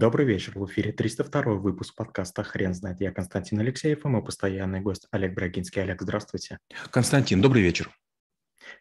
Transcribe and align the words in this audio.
Добрый 0.00 0.24
вечер. 0.24 0.52
В 0.54 0.64
эфире 0.64 0.92
302 0.92 1.42
выпуск 1.56 1.94
подкаста 1.94 2.42
«Хрен 2.42 2.72
знает». 2.72 3.02
Я 3.02 3.12
Константин 3.12 3.60
Алексеев 3.60 4.02
и 4.02 4.08
мой 4.08 4.24
постоянный 4.24 4.80
гость 4.80 5.06
Олег 5.10 5.34
Брагинский. 5.34 5.82
Олег, 5.82 6.00
здравствуйте. 6.00 6.56
Константин, 6.90 7.42
добрый 7.42 7.60
вечер. 7.60 7.90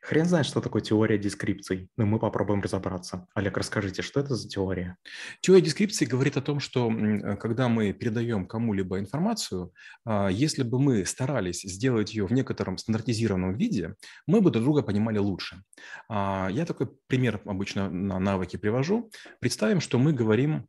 Хрен 0.01 0.23
знает, 0.23 0.45
что 0.45 0.61
такое 0.61 0.81
теория 0.81 1.17
дескрипций, 1.17 1.89
но 1.97 2.05
мы 2.05 2.19
попробуем 2.19 2.61
разобраться. 2.61 3.27
Олег, 3.33 3.57
расскажите, 3.57 4.01
что 4.01 4.21
это 4.21 4.35
за 4.35 4.47
теория? 4.47 4.95
Теория 5.41 5.61
дескрипций 5.61 6.07
говорит 6.07 6.37
о 6.37 6.41
том, 6.41 6.61
что 6.61 6.89
когда 7.37 7.67
мы 7.67 7.91
передаем 7.91 8.47
кому-либо 8.47 8.97
информацию, 8.97 9.73
а, 10.05 10.29
если 10.29 10.63
бы 10.63 10.79
мы 10.79 11.05
старались 11.05 11.63
сделать 11.63 12.13
ее 12.13 12.27
в 12.27 12.31
некотором 12.31 12.77
стандартизированном 12.77 13.57
виде, 13.57 13.95
мы 14.25 14.39
бы 14.39 14.51
друг 14.51 14.63
друга 14.63 14.83
понимали 14.83 15.17
лучше. 15.17 15.63
А, 16.07 16.47
я 16.49 16.65
такой 16.65 16.87
пример 17.07 17.41
обычно 17.43 17.89
на 17.89 18.19
навыке 18.19 18.57
привожу. 18.57 19.11
Представим, 19.41 19.81
что 19.81 19.99
мы 19.99 20.13
говорим 20.13 20.65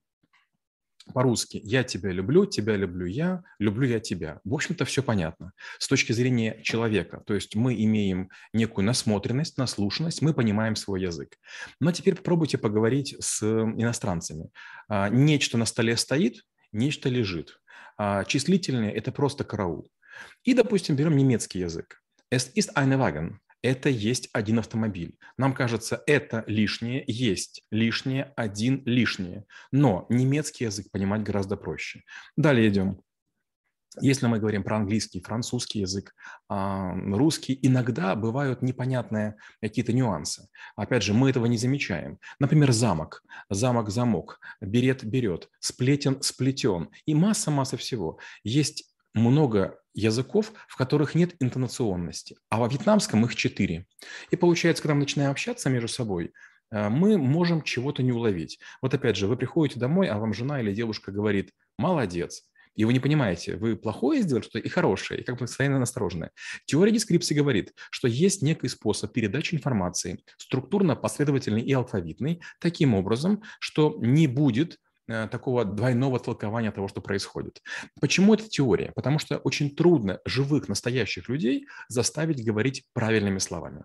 по-русски 1.11 1.61
«я 1.63 1.85
тебя 1.85 2.11
люблю», 2.11 2.47
«тебя 2.47 2.77
люблю 2.77 3.07
я», 3.07 3.43
«люблю 3.59 3.87
я 3.87 4.01
тебя». 4.01 4.41
В 4.45 4.55
общем-то, 4.55 4.85
все 4.85 5.03
понятно. 5.03 5.53
С 5.79 5.89
точки 5.89 6.13
зрения 6.13 6.61
человека, 6.63 7.23
то 7.27 7.35
есть 7.35 7.57
мы 7.57 7.75
имеем 7.85 8.31
некую 8.53 8.85
насмотренность, 8.85 9.59
наслушанность, 9.59 10.23
мы 10.23 10.35
понимаем 10.35 10.77
свой 10.77 11.03
язык. 11.03 11.37
Но 11.81 11.93
теперь 11.93 12.17
попробуйте 12.17 12.59
поговорить 12.59 13.17
с 13.21 13.43
иностранцами. 13.43 14.51
А, 14.89 15.09
нечто 15.09 15.59
на 15.59 15.67
столе 15.67 15.97
стоит, 15.97 16.45
нечто 16.73 17.09
лежит. 17.09 17.61
А, 17.97 18.25
числительное– 18.25 18.91
это 18.93 19.13
просто 19.13 19.45
караул. 19.45 19.91
И, 20.45 20.55
допустим, 20.55 20.97
берем 20.97 21.17
немецкий 21.17 21.59
язык. 21.59 22.01
Es 22.31 22.53
ist 22.55 22.77
eine 22.77 22.97
Wagen 22.99 23.41
это 23.63 23.89
есть 23.89 24.29
один 24.33 24.59
автомобиль. 24.59 25.17
Нам 25.37 25.53
кажется, 25.53 26.03
это 26.07 26.45
лишнее, 26.47 27.05
есть 27.07 27.63
лишнее, 27.71 28.33
один 28.37 28.83
лишнее. 28.85 29.45
Но 29.73 30.07
немецкий 30.09 30.65
язык 30.65 30.91
понимать 30.91 31.23
гораздо 31.23 31.57
проще. 31.57 32.03
Далее 32.37 32.69
идем. 32.69 33.01
Если 34.01 34.27
мы 34.29 34.39
говорим 34.39 34.63
про 34.63 34.77
английский, 34.77 35.21
французский 35.21 35.81
язык, 35.81 36.15
а, 36.49 36.95
русский, 36.95 37.59
иногда 37.61 38.15
бывают 38.15 38.63
непонятные 38.63 39.37
какие-то 39.61 39.93
нюансы. 39.93 40.49
Опять 40.77 41.03
же, 41.03 41.13
мы 41.13 41.31
этого 41.31 41.47
не 41.47 41.59
замечаем. 41.59 42.19
Например, 42.39 42.71
замок. 42.71 43.25
Замок– 43.51 43.91
замок. 43.91 44.39
Берет– 44.61 45.05
берет. 45.05 45.49
Сплетен– 45.59 46.19
сплетен. 46.23 46.91
И 47.05 47.15
масса-масса 47.15 47.77
всего. 47.77 48.21
Есть 48.45 48.90
много 49.15 49.79
языков, 49.95 50.53
в 50.69 50.77
которых 50.77 51.15
нет 51.15 51.35
интонационности, 51.41 52.37
а 52.49 52.59
во 52.59 52.69
вьетнамском 52.69 53.25
их 53.25 53.35
четыре. 53.35 53.87
И 54.31 54.37
получается, 54.37 54.83
когда 54.83 54.95
мы 54.95 55.01
начинаем 55.01 55.31
общаться 55.31 55.69
между 55.69 55.89
собой, 55.89 56.33
э, 56.71 56.89
мы 56.89 57.19
можем 57.19 57.63
чего-то 57.63 58.03
не 58.03 58.13
уловить. 58.13 58.59
Вот 58.83 58.95
опять 58.95 59.17
же, 59.17 59.27
вы 59.27 59.37
приходите 59.37 59.81
домой, 59.81 60.09
а 60.09 60.19
вам 60.19 60.33
жена 60.33 60.61
или 60.61 60.73
девушка 60.73 61.13
говорит 61.13 61.51
«молодец», 61.77 62.45
и 62.77 62.85
вы 62.85 62.93
не 62.93 63.01
понимаете, 63.01 63.57
вы 63.57 63.77
плохое 63.77 64.23
сделали 64.23 64.43
что-то 64.43 64.61
и 64.61 64.69
хорошее, 64.69 65.21
и 65.21 65.25
как 65.25 65.35
бы 65.35 65.41
постоянно 65.41 65.81
настороженное. 65.81 66.31
Теория 66.67 66.93
дескрипции 66.93 67.35
говорит, 67.35 67.75
что 67.91 68.07
есть 68.07 68.43
некий 68.43 68.69
способ 68.69 69.13
передачи 69.13 69.55
информации, 69.55 70.23
структурно 70.39 70.95
последовательный 70.95 71.63
и 71.63 71.73
алфавитный, 71.73 72.41
таким 72.61 72.95
образом, 72.95 73.43
что 73.59 73.99
не 74.01 74.29
будет 74.29 74.79
такого 75.31 75.65
двойного 75.65 76.19
толкования 76.19 76.71
того, 76.71 76.89
что 76.89 77.01
происходит. 77.01 77.63
Почему 78.01 78.35
это 78.35 78.49
теория? 78.49 78.93
Потому 78.95 79.19
что 79.19 79.39
очень 79.39 79.75
трудно 79.75 80.21
живых, 80.25 80.69
настоящих 80.69 81.29
людей 81.29 81.67
заставить 81.89 82.45
говорить 82.45 82.85
правильными 82.93 83.39
словами. 83.39 83.85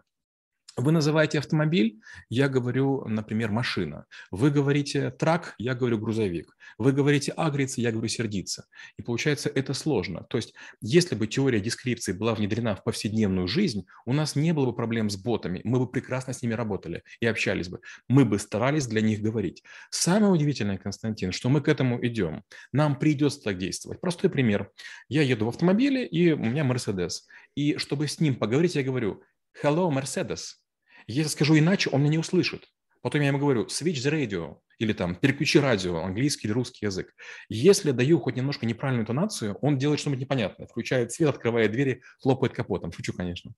Вы 0.77 0.91
называете 0.91 1.39
автомобиль, 1.39 2.01
я 2.27 2.49
говорю, 2.49 3.05
например, 3.05 3.49
машина. 3.49 4.05
Вы 4.29 4.51
говорите 4.51 5.09
трак, 5.09 5.55
я 5.57 5.73
говорю 5.73 5.99
грузовик. 5.99 6.53
Вы 6.77 6.91
говорите 6.91 7.31
агриться, 7.31 7.79
я 7.79 7.93
говорю 7.93 8.09
сердиться. 8.09 8.67
И 8.97 9.01
получается, 9.01 9.47
это 9.47 9.73
сложно. 9.73 10.25
То 10.29 10.35
есть, 10.35 10.53
если 10.81 11.15
бы 11.15 11.27
теория 11.27 11.61
дескрипции 11.61 12.11
была 12.11 12.35
внедрена 12.35 12.75
в 12.75 12.83
повседневную 12.83 13.47
жизнь, 13.47 13.85
у 14.05 14.11
нас 14.11 14.35
не 14.35 14.51
было 14.51 14.65
бы 14.65 14.75
проблем 14.75 15.09
с 15.09 15.15
ботами. 15.15 15.61
Мы 15.63 15.79
бы 15.79 15.87
прекрасно 15.87 16.33
с 16.33 16.41
ними 16.41 16.53
работали 16.53 17.03
и 17.21 17.25
общались 17.25 17.69
бы. 17.69 17.79
Мы 18.09 18.25
бы 18.25 18.37
старались 18.37 18.85
для 18.85 18.99
них 18.99 19.21
говорить. 19.21 19.63
Самое 19.91 20.33
удивительное, 20.33 20.77
Константин, 20.77 21.31
что 21.31 21.47
мы 21.47 21.61
к 21.61 21.69
этому 21.69 22.05
идем. 22.05 22.43
Нам 22.73 22.99
придется 22.99 23.41
так 23.41 23.57
действовать. 23.57 24.01
Простой 24.01 24.29
пример. 24.29 24.69
Я 25.07 25.21
еду 25.21 25.45
в 25.45 25.49
автомобиле, 25.49 26.05
и 26.05 26.33
у 26.33 26.37
меня 26.37 26.65
Мерседес. 26.65 27.27
И 27.55 27.77
чтобы 27.77 28.09
с 28.09 28.19
ним 28.19 28.35
поговорить, 28.35 28.75
я 28.75 28.83
говорю, 28.83 29.23
hello, 29.63 29.89
Mercedes. 29.89 30.64
Если 31.07 31.29
скажу 31.29 31.57
иначе, 31.57 31.89
он 31.89 32.01
меня 32.01 32.11
не 32.11 32.17
услышит. 32.19 32.65
Потом 33.01 33.21
я 33.21 33.27
ему 33.27 33.37
говорю, 33.37 33.65
switch 33.65 34.01
the 34.01 34.11
radio, 34.11 34.57
или 34.79 34.93
там 34.93 35.15
переключи 35.15 35.59
радио, 35.59 35.99
английский 35.99 36.47
или 36.47 36.53
русский 36.53 36.85
язык. 36.85 37.13
Если 37.49 37.91
даю 37.91 38.19
хоть 38.19 38.35
немножко 38.35 38.65
неправильную 38.65 39.03
интонацию, 39.03 39.55
он 39.61 39.77
делает 39.77 39.99
что-нибудь 39.99 40.21
непонятное, 40.21 40.67
включает 40.67 41.11
свет, 41.11 41.29
открывает 41.29 41.71
двери, 41.71 42.01
хлопает 42.19 42.53
капотом. 42.53 42.91
Шучу, 42.91 43.13
конечно. 43.13 43.53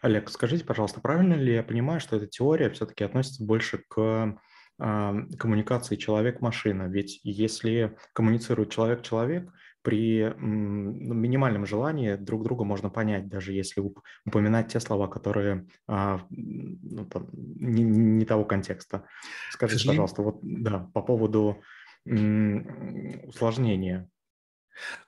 Олег, 0.00 0.30
скажите, 0.30 0.64
пожалуйста, 0.64 1.00
правильно 1.00 1.34
ли 1.34 1.54
я 1.54 1.62
понимаю, 1.62 2.00
что 2.00 2.16
эта 2.16 2.26
теория 2.26 2.70
все-таки 2.70 3.04
относится 3.04 3.44
больше 3.44 3.82
к 3.88 4.38
э, 4.78 5.22
коммуникации 5.36 5.96
человек-машина? 5.96 6.84
Ведь 6.84 7.20
если 7.24 7.96
коммуницирует 8.12 8.70
человек-человек, 8.70 9.50
при 9.82 10.34
ну, 10.38 11.14
минимальном 11.14 11.66
желании 11.66 12.16
друг 12.16 12.44
друга 12.44 12.64
можно 12.64 12.90
понять, 12.90 13.28
даже 13.28 13.52
если 13.52 13.82
упоминать 14.26 14.72
те 14.72 14.80
слова, 14.80 15.08
которые 15.08 15.66
а, 15.86 16.20
ну, 16.30 17.06
там, 17.06 17.28
не, 17.32 17.82
не 17.82 18.24
того 18.24 18.44
контекста. 18.44 19.04
Скажите, 19.50 19.88
пожалуйста, 19.88 20.22
вот 20.22 20.38
да, 20.42 20.90
по 20.92 21.02
поводу 21.02 21.62
усложнения. 22.04 24.08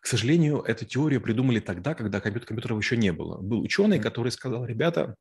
К 0.00 0.06
сожалению, 0.06 0.60
эту 0.60 0.84
теорию 0.84 1.20
придумали 1.20 1.60
тогда, 1.60 1.94
когда 1.94 2.20
компьютеров 2.20 2.78
еще 2.78 2.96
не 2.96 3.12
было. 3.12 3.40
Был 3.40 3.60
ученый, 3.60 3.98
который 3.98 4.30
сказал, 4.30 4.66
ребята, 4.66 5.16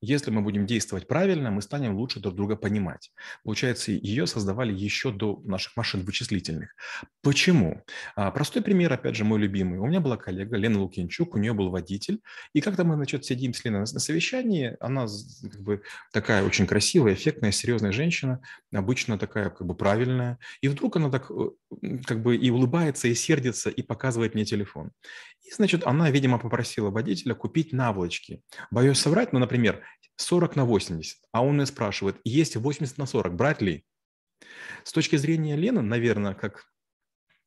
если 0.00 0.30
мы 0.30 0.42
будем 0.42 0.66
действовать 0.66 1.06
правильно, 1.06 1.50
мы 1.50 1.62
станем 1.62 1.96
лучше 1.96 2.20
друг 2.20 2.34
друга 2.34 2.56
понимать. 2.56 3.10
Получается, 3.42 3.92
ее 3.92 4.26
создавали 4.26 4.72
еще 4.72 5.10
до 5.10 5.40
наших 5.44 5.76
машин 5.76 6.02
вычислительных. 6.02 6.74
Почему? 7.22 7.82
А, 8.16 8.30
простой 8.30 8.62
пример, 8.62 8.92
опять 8.92 9.16
же, 9.16 9.24
мой 9.24 9.38
любимый. 9.38 9.78
У 9.78 9.86
меня 9.86 10.00
была 10.00 10.16
коллега 10.16 10.56
Лена 10.56 10.80
Лукинчук, 10.80 11.34
у 11.34 11.38
нее 11.38 11.52
был 11.52 11.70
водитель. 11.70 12.20
И 12.52 12.60
как-то 12.60 12.84
мы, 12.84 12.94
значит, 12.96 13.24
сидим 13.24 13.54
с 13.54 13.64
Леной 13.64 13.80
на 13.80 13.86
совещании. 13.86 14.76
Она 14.80 15.06
как 15.42 15.60
бы 15.60 15.82
такая 16.12 16.44
очень 16.44 16.66
красивая, 16.66 17.14
эффектная, 17.14 17.52
серьезная 17.52 17.92
женщина, 17.92 18.40
обычно 18.72 19.18
такая 19.18 19.50
как 19.50 19.66
бы 19.66 19.74
правильная. 19.74 20.38
И 20.60 20.68
вдруг 20.68 20.96
она 20.96 21.10
так 21.10 21.30
э, 21.30 21.50
как 22.06 22.22
бы 22.22 22.36
и 22.36 22.50
улыбается, 22.50 23.08
и 23.08 23.14
сердится, 23.14 23.70
и 23.70 23.82
показывает 23.82 24.34
мне 24.34 24.44
телефон. 24.44 24.92
И, 25.44 25.52
значит, 25.52 25.86
она, 25.86 26.10
видимо, 26.10 26.38
попросила 26.38 26.90
водителя 26.90 27.34
купить 27.34 27.72
наволочки. 27.72 28.42
Боюсь 28.70 28.98
соврать, 28.98 29.32
но, 29.32 29.38
например, 29.38 29.73
40 30.16 30.56
на 30.56 30.64
80. 30.64 31.18
А 31.32 31.44
он 31.44 31.54
меня 31.54 31.66
спрашивает, 31.66 32.16
есть 32.24 32.56
80 32.56 32.98
на 32.98 33.06
40, 33.06 33.34
брать 33.34 33.62
ли? 33.62 33.84
С 34.84 34.92
точки 34.92 35.16
зрения 35.16 35.56
Лены, 35.56 35.80
наверное, 35.82 36.34
как 36.34 36.66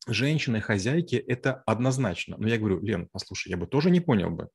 женщины, 0.06 0.60
хозяйки, 0.60 1.16
это 1.16 1.62
однозначно. 1.66 2.36
Но 2.38 2.48
я 2.48 2.58
говорю, 2.58 2.80
Лен, 2.80 3.08
послушай, 3.12 3.50
я 3.50 3.56
бы 3.56 3.66
тоже 3.66 3.90
не 3.90 4.00
понял 4.00 4.30
бы. 4.30 4.48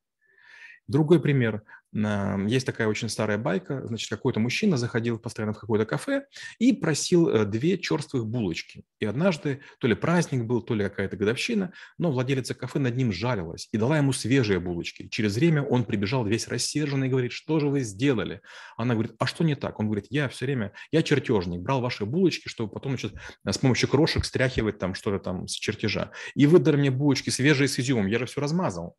Другой 0.86 1.20
пример. 1.20 1.62
Есть 1.94 2.66
такая 2.66 2.88
очень 2.88 3.08
старая 3.08 3.38
байка. 3.38 3.86
Значит, 3.86 4.10
какой-то 4.10 4.40
мужчина 4.40 4.76
заходил 4.76 5.16
постоянно 5.16 5.52
в 5.52 5.60
какое-то 5.60 5.86
кафе 5.86 6.26
и 6.58 6.72
просил 6.72 7.28
э, 7.28 7.44
две 7.44 7.78
черствых 7.78 8.26
булочки. 8.26 8.82
И 8.98 9.06
однажды 9.06 9.60
то 9.78 9.86
ли 9.86 9.94
праздник 9.94 10.44
был, 10.44 10.60
то 10.60 10.74
ли 10.74 10.82
какая-то 10.82 11.16
годовщина, 11.16 11.72
но 11.96 12.10
владелица 12.10 12.54
кафе 12.54 12.80
над 12.80 12.96
ним 12.96 13.12
жалилась 13.12 13.68
и 13.70 13.78
дала 13.78 13.96
ему 13.96 14.12
свежие 14.12 14.58
булочки. 14.58 15.06
Через 15.08 15.36
время 15.36 15.62
он 15.62 15.84
прибежал 15.84 16.26
весь 16.26 16.48
рассерженный 16.48 17.06
и 17.06 17.10
говорит, 17.10 17.30
что 17.30 17.60
же 17.60 17.68
вы 17.68 17.80
сделали? 17.82 18.40
Она 18.76 18.94
говорит, 18.94 19.14
а 19.20 19.26
что 19.26 19.44
не 19.44 19.54
так? 19.54 19.78
Он 19.78 19.86
говорит, 19.86 20.06
я 20.10 20.28
все 20.28 20.46
время, 20.46 20.72
я 20.90 21.00
чертежник, 21.04 21.60
брал 21.60 21.80
ваши 21.80 22.04
булочки, 22.04 22.48
чтобы 22.48 22.72
потом 22.72 22.98
значит, 22.98 23.14
с 23.48 23.58
помощью 23.58 23.88
крошек 23.88 24.24
стряхивать 24.24 24.80
там 24.80 24.94
что-то 24.94 25.20
там 25.20 25.46
с 25.46 25.52
чертежа. 25.52 26.10
И 26.34 26.48
вы 26.48 26.58
дали 26.58 26.76
мне 26.76 26.90
булочки 26.90 27.30
свежие 27.30 27.68
с 27.68 27.78
изюмом, 27.78 28.08
я 28.08 28.18
же 28.18 28.26
все 28.26 28.40
размазал. 28.40 28.96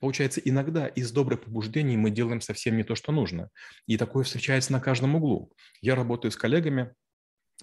Получается, 0.00 0.40
иногда 0.40 0.86
из 0.86 1.10
добрых 1.10 1.42
побуждений 1.42 1.96
мы 1.96 2.10
делаем 2.10 2.40
совсем 2.40 2.76
не 2.76 2.84
то, 2.84 2.94
что 2.94 3.12
нужно. 3.12 3.50
И 3.86 3.96
такое 3.96 4.24
встречается 4.24 4.72
на 4.72 4.80
каждом 4.80 5.16
углу. 5.16 5.52
Я 5.80 5.96
работаю 5.96 6.30
с 6.30 6.36
коллегами, 6.36 6.94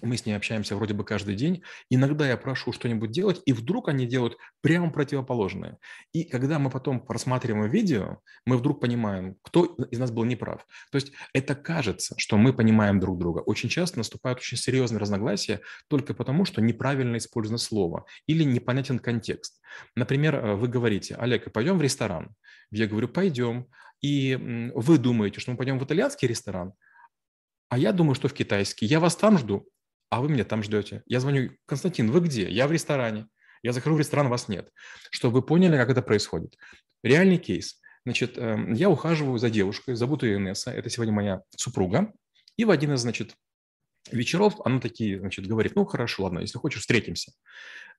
мы 0.02 0.16
с 0.16 0.26
ней 0.26 0.34
общаемся 0.34 0.76
вроде 0.76 0.94
бы 0.94 1.04
каждый 1.04 1.34
день. 1.34 1.62
Иногда 1.88 2.28
я 2.28 2.36
прошу 2.36 2.72
что-нибудь 2.72 3.10
делать, 3.10 3.40
и 3.46 3.52
вдруг 3.52 3.88
они 3.88 4.06
делают 4.06 4.36
прямо 4.60 4.90
противоположное. 4.90 5.78
И 6.12 6.24
когда 6.24 6.58
мы 6.58 6.70
потом 6.70 7.00
просматриваем 7.00 7.70
видео, 7.70 8.18
мы 8.44 8.58
вдруг 8.58 8.80
понимаем, 8.80 9.36
кто 9.42 9.64
из 9.64 9.98
нас 9.98 10.10
был 10.10 10.24
неправ. 10.24 10.66
То 10.90 10.96
есть 10.96 11.12
это 11.32 11.54
кажется, 11.54 12.14
что 12.18 12.36
мы 12.36 12.52
понимаем 12.52 13.00
друг 13.00 13.18
друга. 13.18 13.40
Очень 13.40 13.70
часто 13.70 13.98
наступают 13.98 14.38
очень 14.38 14.58
серьезные 14.58 15.00
разногласия 15.00 15.60
только 15.88 16.12
потому, 16.12 16.44
что 16.44 16.60
неправильно 16.60 17.16
использовано 17.16 17.58
слово 17.58 18.04
или 18.26 18.44
непонятен 18.44 18.98
контекст. 18.98 19.62
Например, 19.94 20.34
э, 20.36 20.54
вы 20.56 20.68
говорите, 20.68 21.14
Олег, 21.16 21.50
пойдем 21.52 21.78
в 21.78 21.82
ресторан. 21.82 22.34
Я 22.70 22.86
говорю, 22.86 23.08
пойдем. 23.08 23.66
И 24.02 24.36
вы 24.74 24.98
думаете, 24.98 25.40
что 25.40 25.52
мы 25.52 25.56
пойдем 25.56 25.78
в 25.78 25.84
итальянский 25.84 26.28
ресторан, 26.28 26.74
а 27.68 27.78
я 27.78 27.92
думаю, 27.92 28.14
что 28.14 28.28
в 28.28 28.34
китайский. 28.34 28.86
Я 28.86 29.00
вас 29.00 29.16
там 29.16 29.38
жду. 29.38 29.66
А 30.10 30.20
вы 30.20 30.28
меня 30.28 30.44
там 30.44 30.62
ждете. 30.62 31.02
Я 31.06 31.20
звоню, 31.20 31.50
Константин, 31.66 32.10
вы 32.10 32.20
где? 32.20 32.48
Я 32.48 32.66
в 32.66 32.72
ресторане. 32.72 33.26
Я 33.62 33.72
захожу 33.72 33.96
в 33.96 33.98
ресторан, 33.98 34.28
вас 34.28 34.48
нет. 34.48 34.70
Чтобы 35.10 35.40
вы 35.40 35.42
поняли, 35.42 35.76
как 35.76 35.90
это 35.90 36.02
происходит. 36.02 36.56
Реальный 37.02 37.38
кейс. 37.38 37.80
Значит, 38.04 38.38
эм, 38.38 38.72
я 38.72 38.88
ухаживаю 38.88 39.38
за 39.38 39.50
девушкой, 39.50 39.96
зовут 39.96 40.22
ее 40.22 40.36
Инесса, 40.36 40.70
это 40.70 40.88
сегодня 40.88 41.12
моя 41.12 41.42
супруга. 41.56 42.12
И 42.56 42.64
в 42.64 42.70
один 42.70 42.94
из, 42.94 43.00
значит, 43.00 43.34
вечеров 44.12 44.54
она 44.64 44.78
такие, 44.80 45.18
значит, 45.18 45.46
говорит, 45.46 45.74
ну 45.74 45.84
хорошо, 45.84 46.24
ладно, 46.24 46.38
если 46.38 46.58
хочешь, 46.58 46.82
встретимся. 46.82 47.32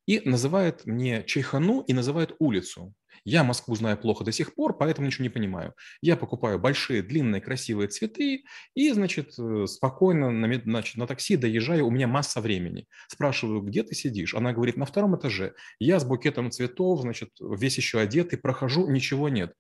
И 0.07 0.21
называет 0.27 0.85
мне 0.85 1.23
Чайхану 1.23 1.81
и 1.81 1.93
называет 1.93 2.35
улицу. 2.39 2.95
Я 3.25 3.43
Москву 3.43 3.75
знаю 3.75 3.97
плохо 3.97 4.23
до 4.23 4.31
сих 4.31 4.55
пор, 4.55 4.77
поэтому 4.77 5.07
ничего 5.07 5.23
не 5.23 5.29
понимаю. 5.29 5.73
Я 6.01 6.15
покупаю 6.15 6.59
большие, 6.59 7.01
длинные, 7.01 7.41
красивые 7.41 7.89
цветы 7.89 8.45
и, 8.73 8.91
значит, 8.93 9.33
э, 9.37 9.65
спокойно 9.67 10.31
на, 10.31 10.61
значит, 10.61 10.95
на 10.95 11.07
такси 11.07 11.35
доезжаю, 11.35 11.85
у 11.87 11.91
меня 11.91 12.07
масса 12.07 12.39
времени. 12.39 12.87
Спрашиваю, 13.09 13.61
где 13.61 13.83
ты 13.83 13.95
сидишь? 13.95 14.33
Она 14.33 14.53
говорит, 14.53 14.77
на 14.77 14.85
втором 14.85 15.17
этаже. 15.17 15.55
Я 15.79 15.99
с 15.99 16.05
букетом 16.05 16.51
цветов, 16.51 17.01
значит, 17.01 17.31
весь 17.41 17.77
еще 17.77 17.99
одетый, 17.99 18.39
прохожу, 18.39 18.89
ничего 18.89 19.27
нет. 19.27 19.53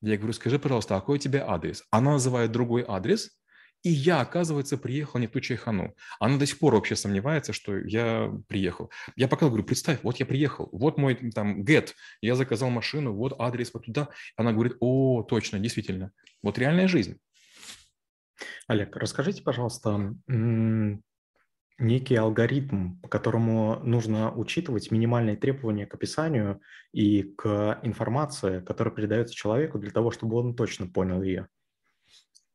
Я 0.00 0.16
говорю, 0.16 0.32
скажи, 0.32 0.58
пожалуйста, 0.58 0.96
а 0.96 1.00
какой 1.00 1.16
у 1.16 1.20
тебя 1.20 1.46
адрес? 1.46 1.82
Она 1.90 2.12
называет 2.12 2.52
другой 2.52 2.84
адрес, 2.86 3.30
и 3.82 3.90
я, 3.90 4.20
оказывается, 4.20 4.78
приехал 4.78 5.20
не 5.20 5.26
в 5.26 5.30
ту 5.30 5.40
чайхану. 5.40 5.94
Она 6.18 6.38
до 6.38 6.46
сих 6.46 6.58
пор 6.58 6.74
вообще 6.74 6.96
сомневается, 6.96 7.52
что 7.52 7.76
я 7.78 8.32
приехал. 8.48 8.90
Я 9.14 9.28
пока 9.28 9.46
говорю, 9.46 9.64
представь, 9.64 10.00
вот 10.02 10.16
я 10.16 10.26
приехал, 10.26 10.68
вот 10.72 10.98
мой 10.98 11.14
там 11.30 11.62
get, 11.62 11.90
я 12.20 12.34
заказал 12.34 12.70
машину, 12.70 13.12
вот 13.12 13.34
адрес 13.38 13.72
вот 13.72 13.86
туда. 13.86 14.08
Она 14.36 14.52
говорит, 14.52 14.76
о, 14.80 15.22
точно, 15.22 15.58
действительно, 15.58 16.12
вот 16.42 16.58
реальная 16.58 16.88
жизнь. 16.88 17.18
Олег, 18.66 18.96
расскажите, 18.96 19.42
пожалуйста, 19.42 20.14
некий 21.78 22.16
алгоритм, 22.16 22.96
по 23.00 23.08
которому 23.08 23.80
нужно 23.84 24.32
учитывать 24.32 24.90
минимальные 24.90 25.36
требования 25.36 25.86
к 25.86 25.94
описанию 25.94 26.60
и 26.92 27.22
к 27.22 27.78
информации, 27.82 28.60
которая 28.60 28.94
передается 28.94 29.34
человеку 29.34 29.78
для 29.78 29.90
того, 29.90 30.10
чтобы 30.10 30.36
он 30.36 30.54
точно 30.56 30.88
понял 30.88 31.22
ее. 31.22 31.48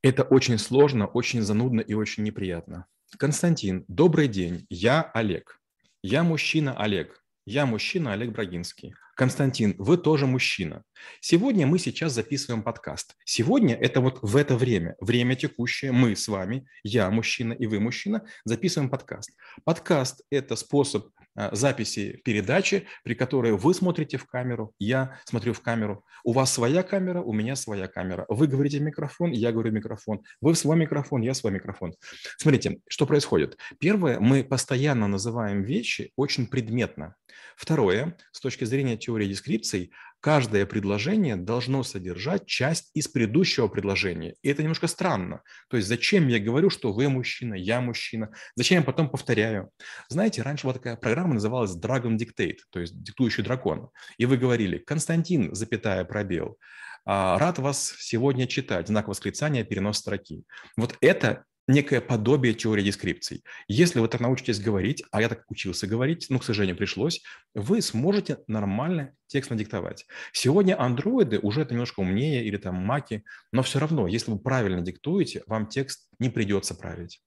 Это 0.03 0.23
очень 0.23 0.57
сложно, 0.57 1.05
очень 1.05 1.43
занудно 1.43 1.79
и 1.79 1.93
очень 1.93 2.23
неприятно. 2.23 2.87
Константин, 3.19 3.85
добрый 3.87 4.27
день, 4.27 4.65
я 4.67 5.03
Олег. 5.13 5.59
Я 6.01 6.23
мужчина 6.23 6.75
Олег. 6.75 7.23
Я 7.45 7.67
мужчина 7.67 8.13
Олег 8.13 8.31
Брагинский. 8.31 8.95
Константин, 9.15 9.75
вы 9.77 9.97
тоже 9.97 10.25
мужчина. 10.25 10.83
Сегодня 11.19 11.67
мы 11.67 11.77
сейчас 11.77 12.13
записываем 12.13 12.63
подкаст. 12.63 13.15
Сегодня 13.25 13.75
это 13.75 14.01
вот 14.01 14.17
в 14.23 14.35
это 14.37 14.57
время, 14.57 14.95
время 14.99 15.35
текущее, 15.35 15.91
мы 15.91 16.15
с 16.15 16.27
вами, 16.27 16.67
я 16.81 17.11
мужчина 17.11 17.53
и 17.53 17.67
вы 17.67 17.79
мужчина, 17.79 18.25
записываем 18.43 18.89
подкаст. 18.89 19.31
Подкаст– 19.63 20.23
это 20.31 20.55
способ 20.55 21.09
записи 21.35 22.21
передачи, 22.23 22.87
при 23.03 23.13
которой 23.13 23.53
вы 23.53 23.73
смотрите 23.73 24.17
в 24.17 24.25
камеру, 24.25 24.73
я 24.79 25.19
смотрю 25.25 25.53
в 25.53 25.61
камеру. 25.61 26.05
У 26.23 26.33
вас 26.33 26.53
своя 26.53 26.83
камера, 26.83 27.21
у 27.21 27.33
меня 27.33 27.55
своя 27.55 27.87
камера. 27.87 28.25
Вы 28.29 28.47
говорите 28.47 28.79
микрофон, 28.79 29.31
я 29.31 29.51
говорю 29.51 29.71
микрофон. 29.71 30.21
Вы 30.41 30.53
в 30.53 30.57
свой 30.57 30.77
микрофон, 30.77 31.21
я 31.21 31.33
в 31.33 31.37
свой 31.37 31.53
микрофон. 31.53 31.93
Смотрите, 32.37 32.79
что 32.87 33.05
происходит. 33.05 33.57
Первое, 33.79 34.19
мы 34.19 34.43
постоянно 34.43 35.07
называем 35.07 35.63
вещи 35.63 36.11
очень 36.15 36.47
предметно. 36.47 37.15
Второе, 37.55 38.17
с 38.31 38.39
точки 38.39 38.65
зрения 38.65 38.97
теории 38.97 39.27
дескрипций, 39.27 39.91
каждое 40.21 40.65
предложение 40.65 41.35
должно 41.35 41.83
содержать 41.83 42.45
часть 42.45 42.91
из 42.93 43.07
предыдущего 43.07 43.67
предложения. 43.67 44.35
И 44.41 44.49
это 44.49 44.61
немножко 44.61 44.87
странно. 44.87 45.41
То 45.69 45.77
есть 45.77 45.89
зачем 45.89 46.27
я 46.27 46.39
говорю, 46.39 46.69
что 46.69 46.93
вы 46.93 47.09
мужчина, 47.09 47.55
я 47.55 47.81
мужчина? 47.81 48.31
Зачем 48.55 48.79
я 48.79 48.83
потом 48.83 49.09
повторяю? 49.09 49.71
Знаете, 50.07 50.43
раньше 50.43 50.63
была 50.63 50.75
такая 50.75 50.95
программа, 50.95 51.33
называлась 51.33 51.75
Dragon 51.75 52.17
Dictate, 52.17 52.59
то 52.69 52.79
есть 52.79 53.01
диктующий 53.01 53.43
дракон. 53.43 53.89
И 54.17 54.25
вы 54.25 54.37
говорили, 54.37 54.77
Константин, 54.77 55.53
запятая, 55.53 56.05
пробел, 56.05 56.57
«А, 57.03 57.39
рад 57.39 57.57
вас 57.57 57.95
сегодня 57.97 58.45
читать, 58.45 58.87
знак 58.87 59.07
восклицания, 59.07 59.63
перенос 59.63 59.97
строки. 59.97 60.43
Вот 60.77 60.95
это 61.01 61.45
некое 61.67 62.01
подобие 62.01 62.53
теории 62.53 62.83
дескрипций. 62.83 63.43
Если 63.67 63.99
вы 63.99 64.07
так 64.07 64.21
научитесь 64.21 64.59
говорить, 64.59 65.03
а 65.11 65.21
я 65.21 65.29
так 65.29 65.43
учился 65.49 65.87
говорить, 65.87 66.27
но, 66.29 66.39
к 66.39 66.43
сожалению, 66.43 66.77
пришлось, 66.77 67.21
вы 67.53 67.81
сможете 67.81 68.39
нормально 68.47 69.13
текст 69.27 69.51
надиктовать. 69.51 70.05
Сегодня 70.33 70.79
андроиды 70.79 71.39
уже 71.39 71.61
это 71.61 71.73
немножко 71.73 72.01
умнее 72.01 72.45
или 72.45 72.57
там 72.57 72.75
маки, 72.75 73.23
но 73.51 73.63
все 73.63 73.79
равно, 73.79 74.07
если 74.07 74.31
вы 74.31 74.39
правильно 74.39 74.81
диктуете, 74.81 75.43
вам 75.47 75.67
текст 75.67 76.09
не 76.19 76.29
придется 76.29 76.75
править. 76.75 77.21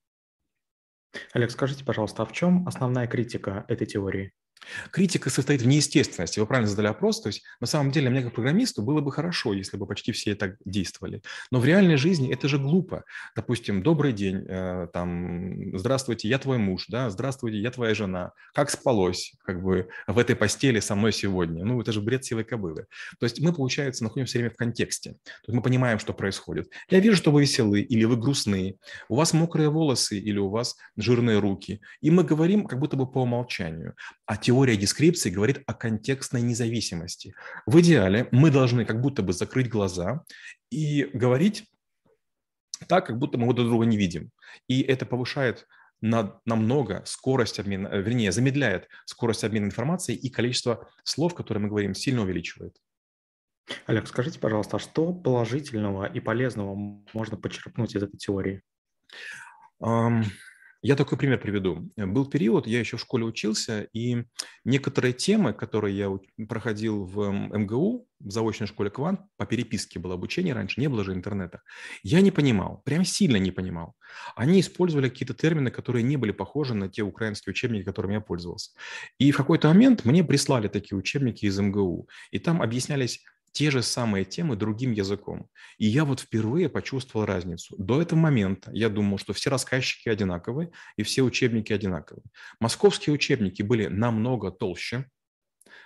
Олег, 1.32 1.50
скажите, 1.50 1.84
пожалуйста, 1.84 2.22
а 2.22 2.26
в 2.26 2.32
чем 2.32 2.66
основная 2.66 3.06
критика 3.06 3.64
этой 3.68 3.86
теории? 3.86 4.32
Критика 4.90 5.30
состоит 5.30 5.62
в 5.62 5.66
неестественности. 5.66 6.40
Вы 6.40 6.46
правильно 6.46 6.68
задали 6.68 6.88
вопрос. 6.88 7.20
То 7.20 7.28
есть 7.28 7.42
на 7.60 7.66
самом 7.66 7.90
деле 7.90 8.10
мне 8.10 8.22
как 8.22 8.34
программисту 8.34 8.82
было 8.82 9.00
бы 9.00 9.12
хорошо, 9.12 9.52
если 9.52 9.76
бы 9.76 9.86
почти 9.86 10.12
все 10.12 10.34
так 10.34 10.56
действовали. 10.64 11.22
Но 11.50 11.60
в 11.60 11.64
реальной 11.64 11.96
жизни 11.96 12.32
это 12.32 12.48
же 12.48 12.58
глупо. 12.58 13.04
Допустим, 13.36 13.82
добрый 13.82 14.12
день, 14.12 14.44
э, 14.48 14.88
там, 14.92 15.76
здравствуйте, 15.78 16.28
я 16.28 16.38
твой 16.38 16.58
муж, 16.58 16.86
да, 16.88 17.10
здравствуйте, 17.10 17.58
я 17.58 17.70
твоя 17.70 17.94
жена. 17.94 18.32
Как 18.54 18.70
спалось, 18.70 19.34
как 19.44 19.62
бы 19.62 19.88
в 20.06 20.18
этой 20.18 20.36
постели 20.36 20.80
со 20.80 20.94
мной 20.94 21.12
сегодня? 21.12 21.64
Ну, 21.64 21.80
это 21.80 21.92
же 21.92 22.00
бред 22.00 22.24
силой 22.24 22.44
кобылы. 22.44 22.86
То 23.18 23.24
есть 23.24 23.40
мы, 23.40 23.52
получается, 23.52 24.04
находимся 24.04 24.30
все 24.30 24.38
время 24.38 24.50
в 24.50 24.56
контексте. 24.56 25.10
То 25.12 25.48
есть 25.48 25.56
мы 25.56 25.62
понимаем, 25.62 25.98
что 25.98 26.12
происходит. 26.12 26.70
Я 26.88 27.00
вижу, 27.00 27.16
что 27.16 27.30
вы 27.30 27.42
веселы 27.42 27.80
или 27.80 28.04
вы 28.04 28.16
грустные, 28.16 28.76
у 29.08 29.16
вас 29.16 29.32
мокрые 29.32 29.68
волосы 29.68 30.18
или 30.18 30.38
у 30.38 30.48
вас 30.48 30.76
жирные 30.96 31.38
руки. 31.38 31.80
И 32.00 32.10
мы 32.10 32.24
говорим 32.24 32.66
как 32.66 32.78
будто 32.78 32.96
бы 32.96 33.06
по 33.10 33.22
умолчанию. 33.22 33.94
А 34.26 34.36
теория 34.36 34.53
теория 34.54 34.76
дескрипции 34.76 35.30
говорит 35.30 35.62
о 35.66 35.74
контекстной 35.74 36.40
независимости. 36.40 37.34
В 37.66 37.80
идеале 37.80 38.28
мы 38.30 38.52
должны 38.52 38.84
как 38.84 39.00
будто 39.00 39.20
бы 39.22 39.32
закрыть 39.32 39.68
глаза 39.68 40.22
и 40.70 41.10
говорить 41.12 41.64
так, 42.86 43.06
как 43.06 43.18
будто 43.18 43.36
мы 43.36 43.52
друг 43.52 43.66
друга 43.66 43.84
не 43.84 43.96
видим. 43.96 44.30
И 44.68 44.80
это 44.82 45.06
повышает 45.06 45.66
на, 46.00 46.40
намного 46.44 47.02
скорость 47.04 47.58
обмена, 47.58 47.88
э, 47.88 48.00
вернее, 48.00 48.30
замедляет 48.30 48.88
скорость 49.06 49.42
обмена 49.42 49.64
информацией 49.64 50.18
и 50.18 50.30
количество 50.30 50.88
слов, 51.02 51.34
которые 51.34 51.62
мы 51.62 51.68
говорим, 51.68 51.94
сильно 51.94 52.22
увеличивает. 52.22 52.76
Олег, 53.86 54.06
скажите, 54.06 54.38
пожалуйста, 54.38 54.76
а 54.76 54.80
что 54.80 55.12
положительного 55.12 56.04
и 56.04 56.20
полезного 56.20 56.76
можно 57.12 57.36
почерпнуть 57.36 57.96
из 57.96 58.04
этой 58.04 58.18
теории? 58.18 58.62
Um, 59.82 60.22
я 60.84 60.96
такой 60.96 61.16
пример 61.16 61.40
приведу. 61.40 61.90
Был 61.96 62.26
период, 62.26 62.66
я 62.66 62.78
еще 62.78 62.98
в 62.98 63.00
школе 63.00 63.24
учился, 63.24 63.88
и 63.94 64.24
некоторые 64.64 65.14
темы, 65.14 65.54
которые 65.54 65.96
я 65.96 66.10
проходил 66.46 67.06
в 67.06 67.30
МГУ, 67.30 68.06
в 68.20 68.30
заочной 68.30 68.66
школе 68.66 68.90
Квант, 68.90 69.20
по 69.38 69.46
переписке 69.46 69.98
было 69.98 70.12
обучение 70.12 70.52
раньше, 70.52 70.82
не 70.82 70.88
было 70.88 71.02
же 71.02 71.14
интернета, 71.14 71.62
я 72.02 72.20
не 72.20 72.30
понимал, 72.30 72.82
прям 72.84 73.06
сильно 73.06 73.38
не 73.38 73.50
понимал. 73.50 73.94
Они 74.36 74.60
использовали 74.60 75.08
какие-то 75.08 75.32
термины, 75.32 75.70
которые 75.70 76.02
не 76.02 76.18
были 76.18 76.32
похожи 76.32 76.74
на 76.74 76.90
те 76.90 77.02
украинские 77.02 77.52
учебники, 77.52 77.84
которыми 77.84 78.14
я 78.14 78.20
пользовался. 78.20 78.72
И 79.18 79.30
в 79.30 79.38
какой-то 79.38 79.68
момент 79.68 80.04
мне 80.04 80.22
прислали 80.22 80.68
такие 80.68 80.98
учебники 80.98 81.46
из 81.46 81.58
МГУ, 81.58 82.10
и 82.30 82.38
там 82.38 82.60
объяснялись 82.60 83.24
те 83.54 83.70
же 83.70 83.82
самые 83.82 84.24
темы 84.24 84.56
другим 84.56 84.90
языком. 84.90 85.48
И 85.78 85.86
я 85.86 86.04
вот 86.04 86.20
впервые 86.20 86.68
почувствовал 86.68 87.24
разницу. 87.24 87.76
До 87.78 88.02
этого 88.02 88.18
момента 88.18 88.70
я 88.74 88.88
думал, 88.88 89.16
что 89.16 89.32
все 89.32 89.48
рассказчики 89.48 90.08
одинаковые 90.08 90.72
и 90.96 91.04
все 91.04 91.22
учебники 91.22 91.72
одинаковые. 91.72 92.24
Московские 92.58 93.14
учебники 93.14 93.62
были 93.62 93.86
намного 93.86 94.50
толще, 94.50 95.08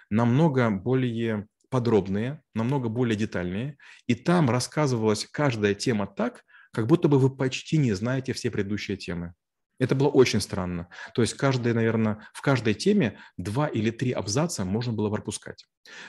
намного 0.09 0.71
более 0.71 1.47
подробные, 1.69 2.43
намного 2.55 2.89
более 2.89 3.17
детальные. 3.17 3.77
И 4.07 4.15
там 4.15 4.49
рассказывалась 4.49 5.27
каждая 5.31 5.75
тема 5.75 6.07
так, 6.07 6.45
как 6.73 6.87
будто 6.87 7.09
бы 7.09 7.19
вы 7.19 7.37
почти 7.37 7.77
не 7.77 7.93
знаете 7.93 8.33
все 8.33 8.51
предыдущие 8.51 8.97
темы. 8.97 9.35
Это 9.79 9.95
было 9.95 10.09
очень 10.09 10.41
странно. 10.41 10.89
То 11.15 11.23
есть 11.23 11.35
каждый, 11.35 11.73
наверное, 11.73 12.27
в 12.33 12.43
каждой 12.43 12.75
теме 12.75 13.19
два 13.37 13.69
или 13.69 13.91
три 13.91 14.11
абзаца 14.13 14.65
можно 14.65 14.93
было 14.93 15.09
пропускать. 15.09 15.67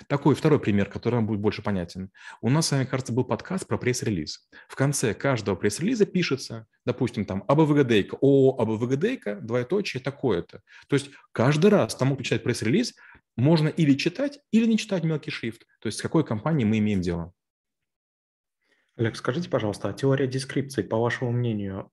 Такой 0.08 0.36
второй 0.36 0.60
пример, 0.60 0.90
который 0.90 1.16
вам 1.16 1.28
будет 1.28 1.40
больше 1.40 1.62
понятен. 1.62 2.10
У 2.42 2.50
нас 2.50 2.68
с 2.68 2.72
вами, 2.72 2.86
кажется, 2.86 3.14
был 3.14 3.24
подкаст 3.24 3.68
про 3.68 3.78
пресс-релиз. 3.78 4.50
В 4.68 4.76
конце 4.76 5.14
каждого 5.14 5.56
пресс-релиза 5.56 6.06
пишется, 6.06 6.66
допустим, 6.86 7.26
там 7.26 7.44
АБВГДейка, 7.48 8.18
о, 8.20 8.60
АБВГДейка, 8.60 9.36
двоеточие, 9.36 10.02
такое-то. 10.02 10.62
То 10.88 10.96
есть 10.96 11.12
каждый 11.32 11.70
раз 11.70 11.96
тому, 11.96 12.16
кто 12.16 12.24
читает 12.24 12.44
пресс-релиз, 12.44 12.96
можно 13.38 13.68
или 13.68 13.94
читать, 13.94 14.40
или 14.52 14.66
не 14.66 14.78
читать 14.78 15.04
мелкий 15.04 15.32
шрифт. 15.32 15.62
То 15.80 15.88
есть 15.88 16.00
с 16.00 16.02
какой 16.02 16.26
компанией 16.26 16.66
мы 16.66 16.80
имеем 16.80 17.02
дело. 17.02 17.34
Олег, 18.98 19.16
скажите, 19.16 19.50
пожалуйста, 19.50 19.88
а 19.88 19.94
теория 19.94 20.28
дескрипции, 20.28 20.82
по 20.82 20.98
вашему 20.98 21.32
мнению, 21.32 21.90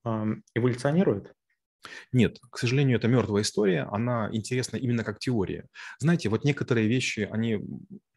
эволюционирует? 0.54 1.35
Нет, 2.12 2.38
к 2.50 2.59
сожалению, 2.59 2.99
это 2.99 3.09
мертвая 3.09 3.42
история, 3.42 3.83
она 3.90 4.28
интересна 4.33 4.76
именно 4.76 5.04
как 5.04 5.18
теория. 5.18 5.66
Знаете, 5.99 6.28
вот 6.28 6.45
некоторые 6.45 6.88
вещи, 6.88 7.28
они 7.30 7.61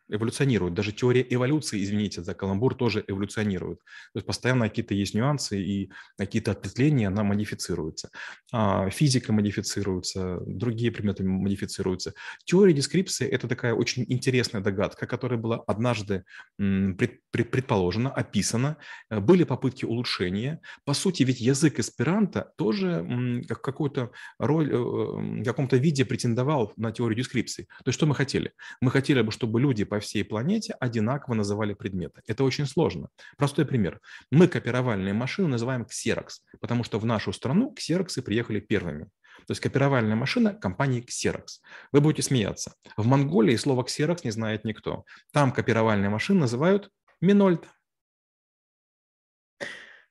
эволюционирует. 0.09 0.73
Даже 0.73 0.91
теория 0.91 1.25
эволюции, 1.29 1.81
извините 1.83 2.23
за 2.23 2.33
каламбур, 2.33 2.75
тоже 2.75 3.03
эволюционирует. 3.07 3.79
То 3.79 4.17
есть 4.17 4.27
постоянно 4.27 4.67
какие-то 4.67 4.93
есть 4.93 5.13
нюансы 5.13 5.61
и 5.61 5.91
какие-то 6.17 6.51
ответвления, 6.51 7.07
она 7.07 7.23
модифицируется. 7.23 8.09
А, 8.51 8.89
физика 8.89 9.31
модифицируется, 9.33 10.39
другие 10.45 10.91
предметы 10.91 11.23
модифицируются. 11.23 12.13
Теория 12.45 12.73
дескрипции– 12.73 13.27
это 13.29 13.47
такая 13.47 13.73
очень 13.73 14.05
интересная 14.07 14.61
догадка, 14.61 15.07
которая 15.07 15.39
была 15.39 15.57
однажды 15.67 16.25
предположена, 16.57 18.09
описана. 18.09 18.77
Были 19.09 19.43
попытки 19.43 19.85
улучшения. 19.85 20.61
По 20.85 20.93
сути, 20.93 21.23
ведь 21.23 21.39
язык 21.39 21.79
эсперанто 21.79 22.51
тоже 22.57 23.43
как 23.47 23.61
какую-то 23.61 24.11
роль, 24.37 24.71
э, 24.71 24.77
в 24.77 25.43
каком-то 25.43 25.77
виде 25.77 26.05
претендовал 26.05 26.73
на 26.75 26.91
теорию 26.91 27.17
дескрипции. 27.17 27.63
То 27.83 27.89
есть 27.89 27.97
что 27.97 28.05
мы 28.05 28.15
хотели? 28.15 28.53
Мы 28.81 28.91
хотели 28.91 29.21
бы, 29.21 29.31
чтобы 29.31 29.61
люди 29.61 29.83
по 29.83 29.98
всей 29.99 30.23
планете 30.23 30.75
одинаково 30.79 31.35
называли 31.35 31.73
предметы. 31.73 32.21
Это 32.27 32.43
очень 32.43 32.65
сложно. 32.65 33.09
Простой 33.37 33.65
пример. 33.65 33.99
Мы 34.31 34.47
копировальные 34.47 35.13
машины 35.13 35.47
называем 35.47 35.83
Xerox, 35.83 36.41
потому 36.59 36.83
что 36.83 36.99
в 36.99 37.05
нашу 37.05 37.33
страну 37.33 37.73
ксероксы 37.73 38.21
приехали 38.21 38.59
первыми. 38.59 39.09
То 39.47 39.51
есть 39.51 39.61
копировальная 39.61 40.15
машина 40.15 40.53
компании 40.53 41.03
Xerox. 41.03 41.61
Вы 41.91 42.01
будете 42.01 42.21
смеяться. 42.21 42.73
В 42.97 43.05
Монголии 43.05 43.55
слово 43.55 43.83
Xerox 43.83 44.21
не 44.23 44.31
знает 44.31 44.65
никто. 44.65 45.05
Там 45.31 45.51
копировальные 45.51 46.09
машины 46.09 46.41
называют 46.41 46.89
Минольт. 47.21 47.67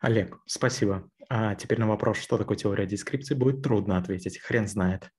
Олег, 0.00 0.38
спасибо. 0.47 1.11
А 1.28 1.54
теперь 1.57 1.78
на 1.78 1.88
вопрос, 1.88 2.18
что 2.18 2.38
такое 2.38 2.57
теория 2.57 2.87
дескрипции, 2.87 3.35
будет 3.35 3.62
трудно 3.62 3.99
ответить. 3.99 4.38
Хрен 4.38 4.66
знает. 4.66 5.11